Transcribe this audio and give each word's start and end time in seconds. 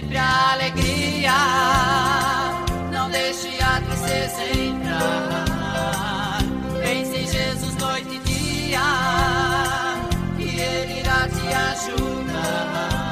Sempre 0.00 0.16
alegria, 0.16 1.34
não 2.90 3.10
deixe 3.10 3.60
a 3.60 3.82
tristeza 3.82 4.42
entrar. 4.58 6.38
Pense 6.82 7.18
em 7.18 7.28
Jesus 7.30 7.76
noite 7.76 8.14
e 8.14 8.18
dia, 8.20 8.80
e 10.38 10.58
Ele 10.58 11.00
irá 11.00 11.28
te 11.28 11.46
ajudar. 11.92 13.02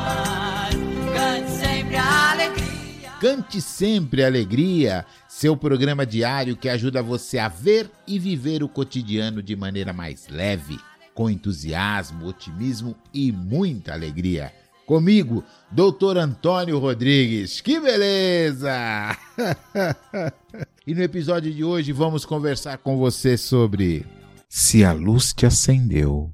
Cante 1.12 1.50
sempre 1.50 1.96
alegria. 1.98 3.10
Cante 3.20 3.60
sempre 3.60 4.24
alegria, 4.24 5.04
seu 5.28 5.54
programa 5.54 6.06
diário 6.06 6.56
que 6.56 6.70
ajuda 6.70 7.02
você 7.02 7.38
a 7.38 7.48
ver 7.48 7.90
e 8.06 8.18
viver 8.18 8.62
o 8.62 8.68
cotidiano 8.68 9.42
de 9.42 9.54
maneira 9.54 9.92
mais 9.92 10.26
leve, 10.26 10.80
com 11.12 11.28
entusiasmo, 11.28 12.26
otimismo 12.26 12.96
e 13.12 13.30
muita 13.30 13.92
alegria. 13.92 14.50
Comigo, 14.88 15.44
Doutor 15.70 16.16
Antônio 16.16 16.78
Rodrigues. 16.78 17.60
Que 17.60 17.78
beleza! 17.78 19.14
e 20.86 20.94
no 20.94 21.02
episódio 21.02 21.52
de 21.52 21.62
hoje 21.62 21.92
vamos 21.92 22.24
conversar 22.24 22.78
com 22.78 22.96
você 22.96 23.36
sobre 23.36 24.06
Se 24.48 24.82
a 24.82 24.94
luz 24.94 25.34
te 25.34 25.44
acendeu, 25.44 26.32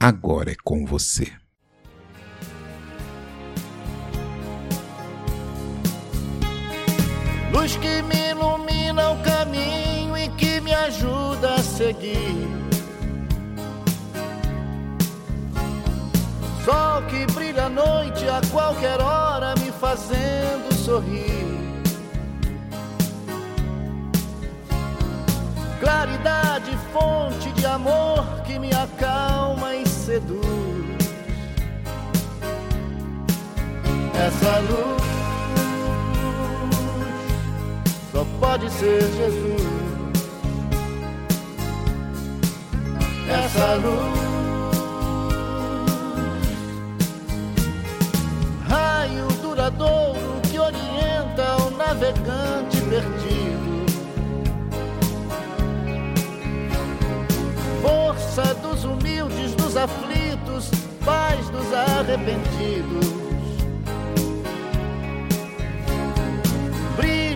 agora 0.00 0.52
é 0.52 0.56
com 0.64 0.86
você. 0.86 1.30
Luz 7.52 7.76
que 7.76 8.00
me 8.04 8.30
ilumina 8.30 9.10
o 9.10 9.22
caminho 9.22 10.16
e 10.16 10.30
que 10.30 10.62
me 10.62 10.72
ajuda 10.72 11.56
a 11.56 11.58
seguir. 11.58 12.62
Sol 16.64 17.02
que 17.08 17.31
qualquer 18.52 19.00
hora, 19.00 19.54
me 19.58 19.72
fazendo 19.72 20.72
sorrir. 20.74 21.42
Claridade, 25.80 26.78
fonte 26.92 27.50
de 27.52 27.66
amor 27.66 28.42
que 28.44 28.58
me 28.58 28.70
acalma 28.72 29.74
e 29.74 29.88
seduz. 29.88 30.42
Essa 34.14 34.58
luz 34.60 35.02
só 38.12 38.24
pode 38.38 38.70
ser 38.70 39.00
Jesus. 39.00 39.71
Arrependidos. 61.72 63.22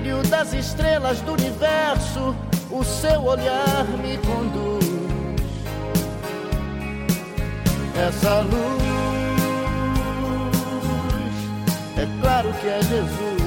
brilho 0.06 0.22
das 0.28 0.52
estrelas 0.52 1.20
do 1.22 1.32
universo, 1.32 2.36
o 2.70 2.84
seu 2.84 3.24
olhar 3.24 3.84
me 4.02 4.16
conduz. 4.18 4.86
Essa 7.96 8.40
luz, 8.40 8.82
é 11.96 12.20
claro 12.20 12.52
que 12.60 12.68
é 12.68 12.80
Jesus. 12.82 13.46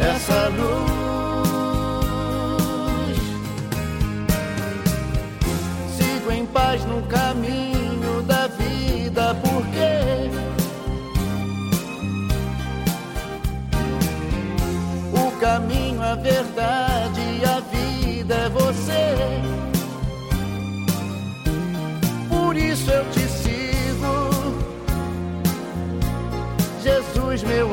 Essa 0.00 0.48
luz, 0.48 0.87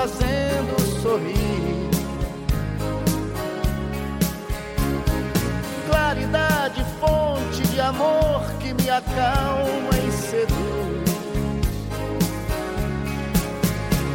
Fazendo 0.00 0.80
sorrir. 1.02 1.90
Claridade, 5.86 6.82
fonte 6.98 7.62
de 7.68 7.80
amor 7.80 8.42
que 8.60 8.72
me 8.72 8.88
acalma 8.88 9.90
e 9.98 10.10
seduz. 10.12 11.10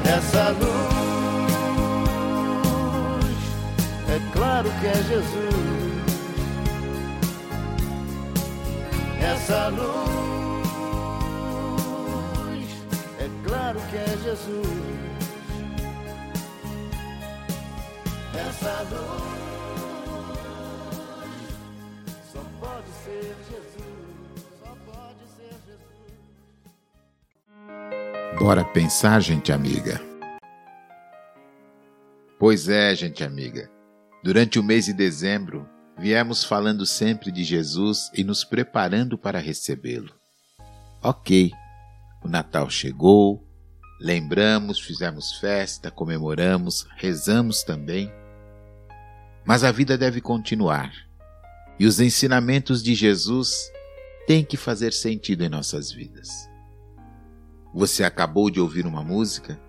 Essa 0.06 0.50
luz, 0.62 0.76
é 4.10 4.20
claro 4.34 4.70
que 4.80 4.88
é 4.88 4.96
Jesus. 5.12 5.56
Essa 9.22 9.68
luz, 9.68 9.86
é 13.20 13.30
claro 13.48 13.80
que 13.90 13.98
é 13.98 14.18
Jesus. 14.24 15.15
Essa 18.38 18.82
luz, 18.84 19.32
só 22.34 22.44
pode 22.60 22.90
ser 23.04 23.36
Jesus. 23.50 23.86
Só 24.60 24.76
pode 24.86 25.26
ser 25.38 25.54
Jesus. 25.66 25.80
Bora 28.38 28.66
pensar, 28.66 29.22
gente 29.22 29.52
amiga. 29.54 30.02
Pois 32.38 32.68
é, 32.68 32.94
gente 32.94 33.24
amiga. 33.24 33.72
Durante 34.22 34.60
o 34.60 34.64
mês 34.64 34.86
de 34.86 34.94
dezembro, 34.94 35.68
viemos 35.98 36.44
falando 36.44 36.86
sempre 36.86 37.32
de 37.32 37.44
Jesus 37.44 38.12
e 38.14 38.24
nos 38.24 38.44
preparando 38.44 39.18
para 39.18 39.40
recebê-lo. 39.40 40.14
Ok, 41.02 41.52
o 42.24 42.28
Natal 42.28 42.70
chegou, 42.70 43.48
lembramos, 44.02 44.80
fizemos 44.80 45.38
festa, 45.38 45.90
comemoramos, 45.90 46.86
rezamos 46.98 47.64
também. 47.64 48.12
Mas 49.46 49.64
a 49.64 49.72
vida 49.72 49.98
deve 49.98 50.20
continuar 50.22 50.92
e 51.80 51.86
os 51.86 52.00
ensinamentos 52.00 52.82
de 52.82 52.96
Jesus 52.96 53.72
têm 54.26 54.44
que 54.44 54.58
fazer 54.58 54.92
sentido 54.92 55.44
em 55.44 55.50
nossas 55.50 55.92
vidas. 55.92 56.30
Você 57.74 58.04
acabou 58.04 58.50
de 58.50 58.60
ouvir 58.60 58.86
uma 58.86 59.04
música 59.04 59.60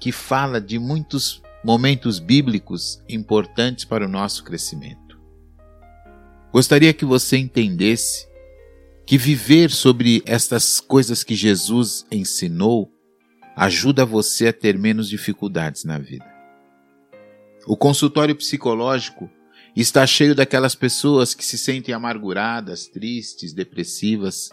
que 0.00 0.10
fala 0.10 0.60
de 0.60 0.78
muitos 0.78 1.42
momentos 1.64 2.18
bíblicos 2.18 3.02
importantes 3.08 3.84
para 3.84 4.06
o 4.06 4.08
nosso 4.08 4.42
crescimento. 4.44 5.20
Gostaria 6.52 6.92
que 6.92 7.04
você 7.04 7.36
entendesse 7.36 8.26
que 9.04 9.18
viver 9.18 9.70
sobre 9.70 10.22
estas 10.26 10.80
coisas 10.80 11.22
que 11.22 11.34
Jesus 11.34 12.06
ensinou 12.10 12.90
ajuda 13.56 14.04
você 14.04 14.48
a 14.48 14.52
ter 14.52 14.78
menos 14.78 15.08
dificuldades 15.08 15.84
na 15.84 15.98
vida. 15.98 16.35
O 17.68 17.76
consultório 17.76 18.36
psicológico 18.36 19.28
está 19.74 20.06
cheio 20.06 20.36
daquelas 20.36 20.76
pessoas 20.76 21.34
que 21.34 21.44
se 21.44 21.58
sentem 21.58 21.92
amarguradas, 21.92 22.86
tristes, 22.86 23.52
depressivas. 23.52 24.50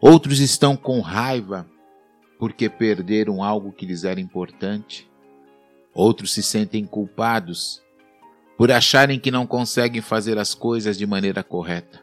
Outros 0.00 0.38
estão 0.38 0.76
com 0.76 1.00
raiva 1.00 1.68
porque 2.38 2.68
perderam 2.68 3.42
algo 3.42 3.72
que 3.72 3.84
lhes 3.84 4.04
era 4.04 4.20
importante. 4.20 5.10
Outros 5.92 6.32
se 6.32 6.42
sentem 6.42 6.84
culpados 6.84 7.82
por 8.56 8.70
acharem 8.70 9.18
que 9.18 9.32
não 9.32 9.44
conseguem 9.44 10.00
fazer 10.00 10.38
as 10.38 10.54
coisas 10.54 10.96
de 10.96 11.06
maneira 11.06 11.42
correta. 11.42 12.00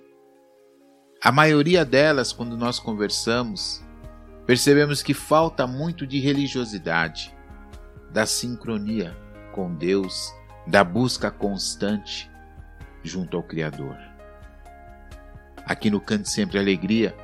A 1.24 1.32
maioria 1.32 1.86
delas, 1.86 2.34
quando 2.34 2.58
nós 2.58 2.80
conversamos, 2.80 3.82
percebemos 4.46 5.02
que 5.02 5.14
falta 5.14 5.66
muito 5.66 6.06
de 6.06 6.20
religiosidade, 6.20 7.34
da 8.12 8.26
sincronia 8.26 9.16
com 9.52 9.74
Deus, 9.74 10.34
da 10.66 10.84
busca 10.84 11.30
constante 11.30 12.30
junto 13.04 13.38
ao 13.38 13.44
Criador. 13.44 13.98
Aqui 15.66 15.90
no 15.90 16.00
Cante 16.00 16.30
Sempre 16.30 16.60
Alegria, 16.60 17.16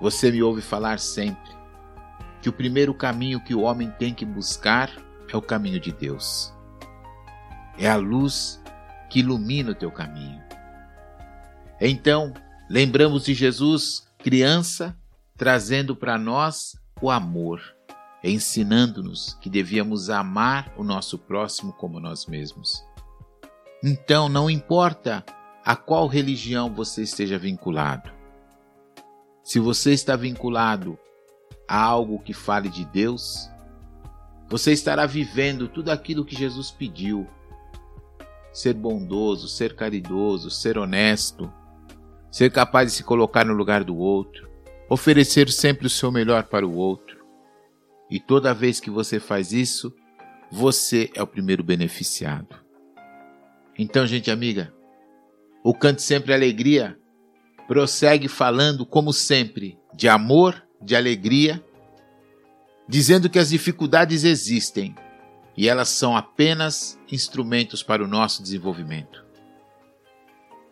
você 0.00 0.30
me 0.30 0.42
ouve 0.42 0.60
falar 0.60 0.98
sempre 0.98 1.50
que 2.40 2.48
o 2.48 2.52
primeiro 2.52 2.92
caminho 2.92 3.42
que 3.42 3.54
o 3.54 3.62
homem 3.62 3.90
tem 3.98 4.12
que 4.12 4.24
buscar 4.24 4.90
é 5.32 5.36
o 5.36 5.42
caminho 5.42 5.78
de 5.78 5.92
Deus. 5.92 6.52
É 7.78 7.88
a 7.88 7.96
luz 7.96 8.60
que 9.08 9.20
ilumina 9.20 9.70
o 9.70 9.74
teu 9.74 9.90
caminho. 9.90 10.42
Então, 11.80 12.32
lembramos 12.68 13.24
de 13.24 13.34
Jesus, 13.34 14.06
criança, 14.18 14.96
trazendo 15.36 15.94
para 15.96 16.18
nós 16.18 16.76
o 17.00 17.10
amor, 17.10 17.60
ensinando-nos 18.30 19.36
que 19.40 19.50
devíamos 19.50 20.08
amar 20.10 20.72
o 20.76 20.84
nosso 20.84 21.18
próximo 21.18 21.72
como 21.72 21.98
nós 21.98 22.26
mesmos. 22.26 22.84
Então, 23.82 24.28
não 24.28 24.48
importa 24.48 25.24
a 25.64 25.74
qual 25.74 26.06
religião 26.06 26.72
você 26.72 27.02
esteja 27.02 27.38
vinculado. 27.38 28.10
Se 29.42 29.58
você 29.58 29.92
está 29.92 30.14
vinculado 30.14 30.98
a 31.66 31.82
algo 31.82 32.20
que 32.20 32.32
fale 32.32 32.68
de 32.68 32.84
Deus, 32.84 33.50
você 34.48 34.72
estará 34.72 35.06
vivendo 35.06 35.66
tudo 35.66 35.90
aquilo 35.90 36.24
que 36.24 36.36
Jesus 36.36 36.70
pediu: 36.70 37.26
ser 38.52 38.74
bondoso, 38.74 39.48
ser 39.48 39.74
caridoso, 39.74 40.50
ser 40.50 40.78
honesto, 40.78 41.52
ser 42.30 42.52
capaz 42.52 42.90
de 42.90 42.96
se 42.96 43.02
colocar 43.02 43.44
no 43.44 43.54
lugar 43.54 43.82
do 43.82 43.96
outro, 43.96 44.48
oferecer 44.88 45.50
sempre 45.50 45.86
o 45.86 45.90
seu 45.90 46.12
melhor 46.12 46.44
para 46.44 46.66
o 46.66 46.76
outro. 46.76 47.21
E 48.12 48.20
toda 48.20 48.52
vez 48.52 48.78
que 48.78 48.90
você 48.90 49.18
faz 49.18 49.54
isso, 49.54 49.90
você 50.50 51.10
é 51.14 51.22
o 51.22 51.26
primeiro 51.26 51.64
beneficiado. 51.64 52.54
Então, 53.78 54.06
gente 54.06 54.30
amiga, 54.30 54.70
o 55.64 55.72
Cante 55.72 56.02
Sempre 56.02 56.34
Alegria 56.34 56.98
prossegue 57.66 58.28
falando, 58.28 58.84
como 58.84 59.14
sempre, 59.14 59.78
de 59.94 60.10
amor, 60.10 60.62
de 60.78 60.94
alegria 60.94 61.64
dizendo 62.86 63.30
que 63.30 63.38
as 63.38 63.48
dificuldades 63.48 64.24
existem 64.24 64.94
e 65.56 65.66
elas 65.66 65.88
são 65.88 66.14
apenas 66.14 66.98
instrumentos 67.10 67.82
para 67.82 68.04
o 68.04 68.06
nosso 68.06 68.42
desenvolvimento. 68.42 69.24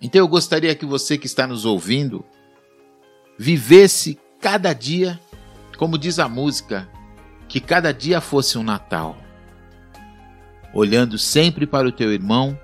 Então 0.02 0.19
eu 0.19 0.28
gostaria 0.28 0.75
que 0.75 0.84
você 0.84 1.16
que 1.16 1.25
está 1.25 1.46
nos 1.46 1.64
ouvindo 1.64 2.22
vivesse 3.38 4.20
cada 4.38 4.75
dia, 4.75 5.19
como 5.78 5.96
diz 5.96 6.19
a 6.19 6.28
música, 6.28 6.87
que 7.50 7.58
cada 7.58 7.93
dia 7.93 8.20
fosse 8.20 8.56
um 8.56 8.62
Natal, 8.62 9.19
olhando 10.73 11.19
sempre 11.19 11.67
para 11.67 11.88
o 11.88 11.91
teu 11.91 12.12
irmão 12.12 12.56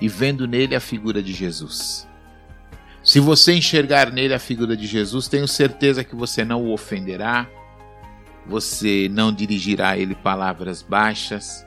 e 0.00 0.08
vendo 0.08 0.46
nele 0.46 0.76
a 0.76 0.80
figura 0.80 1.20
de 1.20 1.32
Jesus. 1.32 2.08
Se 3.02 3.18
você 3.18 3.52
enxergar 3.52 4.12
nele 4.12 4.34
a 4.34 4.38
figura 4.38 4.76
de 4.76 4.86
Jesus, 4.86 5.26
tenho 5.26 5.48
certeza 5.48 6.04
que 6.04 6.14
você 6.14 6.44
não 6.44 6.62
o 6.62 6.72
ofenderá, 6.72 7.50
você 8.46 9.08
não 9.10 9.32
dirigirá 9.32 9.90
a 9.90 9.98
ele 9.98 10.14
palavras 10.14 10.80
baixas, 10.80 11.66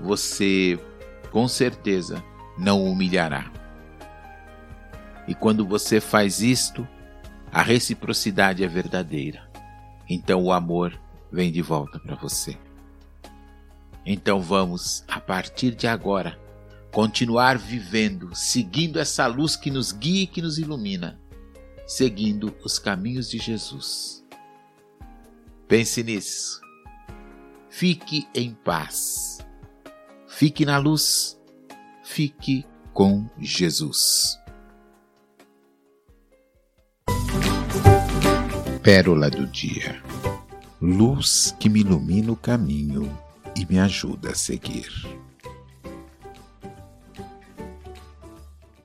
você 0.00 0.78
com 1.32 1.48
certeza 1.48 2.22
não 2.56 2.82
o 2.82 2.92
humilhará. 2.92 3.50
E 5.26 5.34
quando 5.34 5.66
você 5.66 6.00
faz 6.00 6.40
isto, 6.40 6.86
a 7.52 7.62
reciprocidade 7.62 8.62
é 8.62 8.68
verdadeira. 8.68 9.42
Então 10.08 10.44
o 10.44 10.52
amor 10.52 10.96
vem 11.30 11.50
de 11.50 11.62
volta 11.62 11.98
para 11.98 12.14
você. 12.14 12.56
Então 14.04 14.40
vamos, 14.40 15.04
a 15.08 15.20
partir 15.20 15.74
de 15.74 15.86
agora, 15.86 16.38
continuar 16.92 17.58
vivendo, 17.58 18.34
seguindo 18.34 18.98
essa 18.98 19.26
luz 19.26 19.56
que 19.56 19.70
nos 19.70 19.92
guia 19.92 20.22
e 20.22 20.26
que 20.26 20.40
nos 20.40 20.58
ilumina, 20.58 21.20
seguindo 21.86 22.54
os 22.64 22.78
caminhos 22.78 23.28
de 23.28 23.38
Jesus. 23.38 24.24
Pense 25.66 26.02
nisso. 26.02 26.60
Fique 27.68 28.26
em 28.34 28.54
paz. 28.54 29.44
Fique 30.28 30.64
na 30.64 30.78
luz. 30.78 31.38
Fique 32.04 32.64
com 32.94 33.28
Jesus. 33.38 34.38
Pérola 38.82 39.28
do 39.28 39.46
dia. 39.48 40.05
Luz 40.80 41.54
que 41.58 41.70
me 41.70 41.80
ilumina 41.80 42.30
o 42.30 42.36
caminho 42.36 43.04
e 43.56 43.64
me 43.64 43.78
ajuda 43.78 44.32
a 44.32 44.34
seguir. 44.34 44.92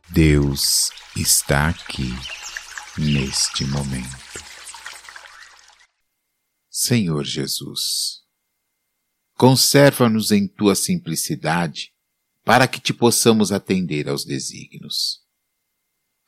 Deus 0.10 0.90
está 1.18 1.68
aqui 1.68 2.10
neste 2.98 3.66
momento. 3.66 4.42
Senhor 6.70 7.26
Jesus. 7.26 8.22
Conserva-nos 9.34 10.32
em 10.32 10.48
tua 10.48 10.76
simplicidade, 10.76 11.94
para 12.46 12.70
que 12.70 12.80
te 12.80 12.94
possamos 12.94 13.52
atender 13.52 14.08
aos 14.08 14.24
desígnios. 14.24 15.20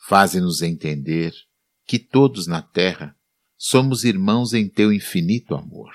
Faze-nos 0.09 0.61
entender 0.61 1.33
que 1.85 1.99
todos 1.99 2.47
na 2.47 2.61
terra 2.61 3.17
somos 3.65 4.03
irmãos 4.03 4.53
em 4.53 4.67
teu 4.67 4.91
infinito 4.91 5.55
amor. 5.55 5.93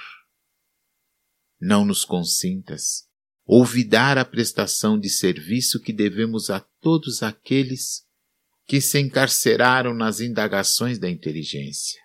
Não 1.60 1.84
nos 1.84 2.02
consintas 2.02 3.06
olvidar 3.44 4.16
a 4.16 4.24
prestação 4.24 4.98
de 4.98 5.10
serviço 5.10 5.78
que 5.78 5.92
devemos 5.92 6.48
a 6.48 6.60
todos 6.60 7.22
aqueles 7.22 8.06
que 8.64 8.80
se 8.80 8.98
encarceraram 8.98 9.92
nas 9.92 10.18
indagações 10.18 10.98
da 10.98 11.10
inteligência. 11.10 12.00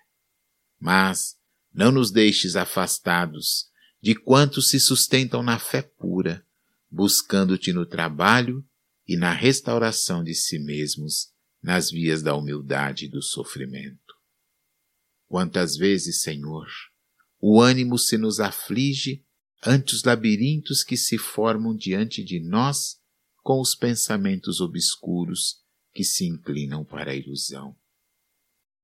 Mas 0.78 1.36
não 1.72 1.90
nos 1.90 2.10
deixes 2.10 2.56
afastados 2.56 3.70
de 4.02 4.14
quantos 4.14 4.68
se 4.68 4.78
sustentam 4.78 5.42
na 5.42 5.58
fé 5.58 5.80
pura, 5.80 6.44
buscando-te 6.90 7.72
no 7.72 7.86
trabalho 7.86 8.62
e 9.08 9.16
na 9.16 9.32
restauração 9.32 10.22
de 10.22 10.34
si 10.34 10.58
mesmos 10.58 11.32
nas 11.62 11.90
vias 11.90 12.22
da 12.22 12.34
humildade 12.34 13.06
e 13.06 13.08
do 13.08 13.22
sofrimento. 13.22 14.03
Quantas 15.34 15.76
vezes, 15.76 16.20
Senhor, 16.20 16.68
o 17.40 17.60
ânimo 17.60 17.98
se 17.98 18.16
nos 18.16 18.38
aflige 18.38 19.26
ante 19.66 19.92
os 19.92 20.04
labirintos 20.04 20.84
que 20.84 20.96
se 20.96 21.18
formam 21.18 21.74
diante 21.74 22.22
de 22.22 22.38
nós 22.38 23.00
com 23.42 23.60
os 23.60 23.74
pensamentos 23.74 24.60
obscuros 24.60 25.60
que 25.92 26.04
se 26.04 26.24
inclinam 26.24 26.84
para 26.84 27.10
a 27.10 27.16
ilusão. 27.16 27.74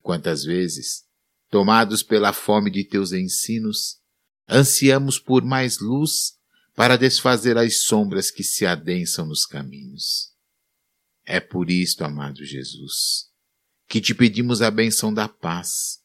Quantas 0.02 0.42
vezes 0.42 1.04
Tomados 1.48 2.02
pela 2.02 2.32
fome 2.32 2.68
de 2.68 2.82
teus 2.82 3.12
ensinos, 3.12 4.00
ansiamos 4.48 5.20
por 5.20 5.44
mais 5.44 5.78
luz 5.78 6.36
para 6.74 6.98
desfazer 6.98 7.56
as 7.56 7.84
sombras 7.84 8.28
que 8.28 8.42
se 8.42 8.66
adensam 8.66 9.24
nos 9.24 9.46
caminhos. 9.46 10.34
É 11.24 11.38
por 11.38 11.70
isto, 11.70 12.02
amado 12.02 12.44
Jesus, 12.44 13.30
que 13.86 14.00
te 14.00 14.12
pedimos 14.16 14.60
a 14.60 14.68
benção 14.68 15.14
da 15.14 15.28
paz, 15.28 15.99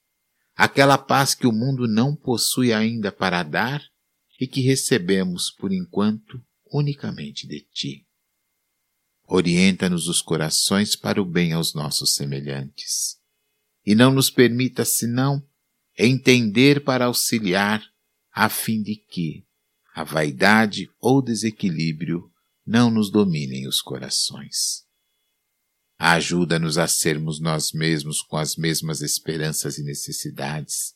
aquela 0.56 0.98
paz 0.98 1.36
que 1.36 1.46
o 1.46 1.52
mundo 1.52 1.88
não 1.88 2.16
possui 2.16 2.72
ainda 2.72 3.12
para 3.12 3.44
dar 3.44 3.84
e 4.40 4.48
que 4.48 4.62
recebemos, 4.62 5.52
por 5.52 5.72
enquanto, 5.72 6.42
unicamente 6.72 7.48
de 7.48 7.62
ti. 7.62 8.08
Orienta-nos 9.28 10.08
os 10.08 10.22
corações 10.22 10.96
para 10.96 11.22
o 11.22 11.26
bem 11.26 11.54
aos 11.54 11.74
nossos 11.74 12.14
semelhantes, 12.14 13.18
e 13.86 13.96
não 13.96 14.12
nos 14.12 14.30
permita, 14.30 14.86
senão, 14.86 15.44
entender 15.98 16.84
para 16.84 17.06
auxiliar, 17.06 17.84
a 18.32 18.50
fim 18.50 18.82
de 18.82 18.96
que 18.96 19.46
a 19.94 20.04
vaidade 20.04 20.90
ou 21.00 21.22
desequilíbrio 21.22 22.30
não 22.66 22.92
nos 22.92 23.10
dominem 23.10 23.66
os 23.66 23.82
corações. 23.82 24.85
Ajuda-nos 25.98 26.78
a 26.78 26.88
sermos 26.88 27.40
nós 27.40 27.72
mesmos 27.72 28.22
com 28.22 28.36
as 28.38 28.58
mesmas 28.58 29.02
esperanças 29.02 29.78
e 29.78 29.84
necessidades, 29.84 30.94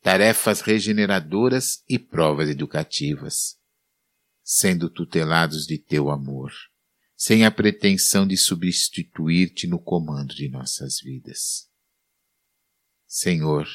tarefas 0.00 0.60
regeneradoras 0.60 1.82
e 1.88 1.98
provas 1.98 2.48
educativas, 2.48 3.58
sendo 4.42 4.88
tutelados 4.88 5.66
de 5.66 5.78
teu 5.78 6.10
amor, 6.10 6.52
sem 7.16 7.44
a 7.44 7.50
pretensão 7.50 8.26
de 8.26 8.36
substituir-te 8.36 9.66
no 9.66 9.78
comando 9.78 10.34
de 10.34 10.48
nossas 10.48 11.00
vidas. 11.00 11.68
Senhor, 13.06 13.68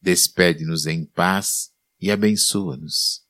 despede-nos 0.00 0.86
em 0.86 1.04
paz 1.04 1.70
e 2.00 2.10
abençoa-nos, 2.10 3.24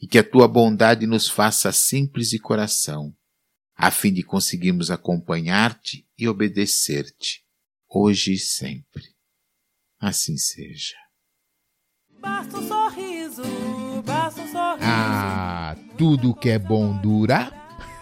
e 0.00 0.06
que 0.06 0.18
a 0.18 0.24
tua 0.24 0.48
bondade 0.48 1.06
nos 1.06 1.28
faça 1.28 1.70
simples 1.70 2.30
de 2.30 2.38
coração, 2.38 3.14
a 3.82 3.90
fim 3.90 4.12
de 4.12 4.22
conseguirmos 4.22 4.92
acompanhar-te 4.92 6.06
e 6.16 6.28
obedecer-te, 6.28 7.42
hoje 7.88 8.34
e 8.34 8.38
sempre. 8.38 9.02
Assim 10.00 10.36
seja. 10.36 10.94
Basta 12.20 12.58
um 12.58 12.68
sorriso, 12.68 13.42
basta 14.06 14.40
um 14.40 14.52
sorriso. 14.52 14.86
Ah, 14.86 15.76
tudo 15.98 16.32
que 16.32 16.48
é 16.48 16.60
bom 16.60 16.96
dura. 16.96 17.52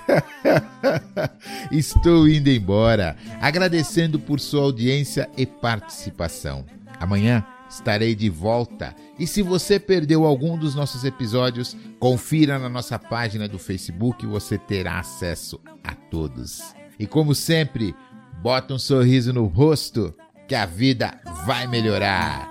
Estou 1.72 2.28
indo 2.28 2.50
embora, 2.50 3.16
agradecendo 3.40 4.20
por 4.20 4.38
sua 4.38 4.64
audiência 4.64 5.30
e 5.34 5.46
participação. 5.46 6.66
Amanhã 6.98 7.42
estarei 7.70 8.14
de 8.14 8.28
volta. 8.28 8.94
E 9.18 9.26
se 9.26 9.40
você 9.40 9.78
perdeu 9.78 10.26
algum 10.26 10.58
dos 10.58 10.74
nossos 10.74 11.04
episódios, 11.04 11.76
confira 11.98 12.58
na 12.58 12.68
nossa 12.68 12.98
página 12.98 13.48
do 13.48 13.58
Facebook, 13.58 14.26
você 14.26 14.58
terá 14.58 14.98
acesso 14.98 15.60
a 15.84 15.94
todos. 15.94 16.74
E 16.98 17.06
como 17.06 17.34
sempre, 17.34 17.94
bota 18.42 18.74
um 18.74 18.78
sorriso 18.78 19.32
no 19.32 19.46
rosto 19.46 20.14
que 20.48 20.54
a 20.54 20.66
vida 20.66 21.18
vai 21.46 21.66
melhorar. 21.66 22.50